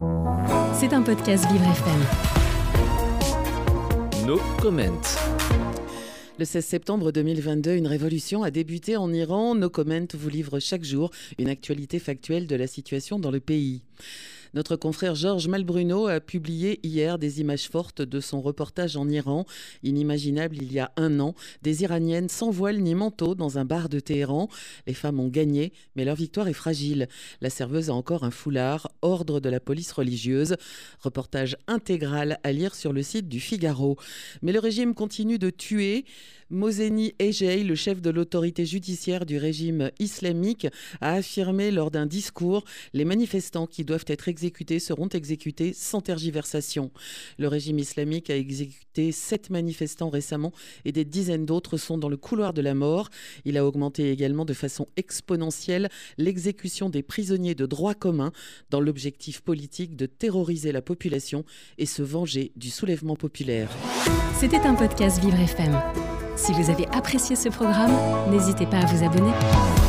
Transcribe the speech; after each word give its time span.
C'est 0.00 0.94
un 0.94 1.02
podcast 1.02 1.44
Vivre 1.52 1.66
FM. 1.66 2.00
No 4.26 4.40
comment. 4.58 5.00
Le 6.38 6.44
16 6.46 6.64
septembre 6.64 7.12
2022, 7.12 7.72
une 7.74 7.86
révolution 7.86 8.42
a 8.42 8.50
débuté 8.50 8.96
en 8.96 9.12
Iran. 9.12 9.54
No 9.54 9.68
Comment 9.68 10.06
vous 10.14 10.28
livre 10.30 10.58
chaque 10.58 10.84
jour 10.84 11.10
une 11.38 11.50
actualité 11.50 11.98
factuelle 11.98 12.46
de 12.46 12.56
la 12.56 12.66
situation 12.66 13.18
dans 13.18 13.30
le 13.30 13.40
pays. 13.40 13.82
Notre 14.52 14.74
confrère 14.74 15.14
Georges 15.14 15.46
Malbruno 15.46 16.08
a 16.08 16.18
publié 16.18 16.80
hier 16.82 17.20
des 17.20 17.40
images 17.40 17.68
fortes 17.68 18.02
de 18.02 18.18
son 18.18 18.40
reportage 18.40 18.96
en 18.96 19.08
Iran. 19.08 19.46
Inimaginable 19.84 20.56
il 20.56 20.72
y 20.72 20.80
a 20.80 20.90
un 20.96 21.20
an, 21.20 21.36
des 21.62 21.84
Iraniennes 21.84 22.28
sans 22.28 22.50
voile 22.50 22.80
ni 22.80 22.96
manteau 22.96 23.36
dans 23.36 23.58
un 23.58 23.64
bar 23.64 23.88
de 23.88 24.00
Téhéran. 24.00 24.48
Les 24.88 24.94
femmes 24.94 25.20
ont 25.20 25.28
gagné, 25.28 25.72
mais 25.94 26.04
leur 26.04 26.16
victoire 26.16 26.48
est 26.48 26.52
fragile. 26.52 27.08
La 27.40 27.48
serveuse 27.48 27.90
a 27.90 27.94
encore 27.94 28.24
un 28.24 28.32
foulard, 28.32 28.90
ordre 29.02 29.38
de 29.38 29.48
la 29.48 29.60
police 29.60 29.92
religieuse. 29.92 30.56
Reportage 30.98 31.56
intégral 31.68 32.40
à 32.42 32.50
lire 32.50 32.74
sur 32.74 32.92
le 32.92 33.04
site 33.04 33.28
du 33.28 33.38
Figaro. 33.38 33.98
Mais 34.42 34.50
le 34.50 34.58
régime 34.58 34.94
continue 34.94 35.38
de 35.38 35.50
tuer. 35.50 36.04
Moseni 36.52 37.14
Ejei, 37.20 37.62
le 37.62 37.76
chef 37.76 38.02
de 38.02 38.10
l'autorité 38.10 38.66
judiciaire 38.66 39.24
du 39.24 39.38
régime 39.38 39.92
islamique, 40.00 40.66
a 41.00 41.12
affirmé 41.12 41.70
lors 41.70 41.92
d'un 41.92 42.06
discours 42.06 42.64
les 42.92 43.04
manifestants 43.04 43.68
qui 43.68 43.84
doivent 43.84 44.06
être 44.08 44.26
exécutés 44.26 44.39
seront 44.78 45.08
exécutés 45.08 45.72
sans 45.72 46.00
tergiversation. 46.00 46.90
Le 47.38 47.48
régime 47.48 47.78
islamique 47.78 48.30
a 48.30 48.36
exécuté 48.36 49.12
sept 49.12 49.50
manifestants 49.50 50.10
récemment 50.10 50.52
et 50.84 50.92
des 50.92 51.04
dizaines 51.04 51.46
d'autres 51.46 51.76
sont 51.76 51.98
dans 51.98 52.08
le 52.08 52.16
couloir 52.16 52.52
de 52.52 52.62
la 52.62 52.74
mort. 52.74 53.10
Il 53.44 53.56
a 53.58 53.66
augmenté 53.66 54.10
également 54.10 54.44
de 54.44 54.54
façon 54.54 54.88
exponentielle 54.96 55.88
l'exécution 56.18 56.90
des 56.90 57.02
prisonniers 57.02 57.54
de 57.54 57.66
droit 57.66 57.94
commun 57.94 58.32
dans 58.70 58.80
l'objectif 58.80 59.40
politique 59.40 59.96
de 59.96 60.06
terroriser 60.06 60.72
la 60.72 60.82
population 60.82 61.44
et 61.78 61.86
se 61.86 62.02
venger 62.02 62.52
du 62.56 62.70
soulèvement 62.70 63.16
populaire. 63.16 63.70
C'était 64.38 64.56
un 64.58 64.74
podcast 64.74 65.20
Vivre 65.20 65.40
FM. 65.40 65.78
Si 66.36 66.52
vous 66.52 66.70
avez 66.70 66.86
apprécié 66.88 67.36
ce 67.36 67.48
programme, 67.48 67.92
n'hésitez 68.30 68.66
pas 68.66 68.78
à 68.78 68.86
vous 68.86 69.04
abonner. 69.04 69.79